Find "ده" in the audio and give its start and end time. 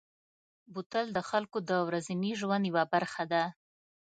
3.31-3.43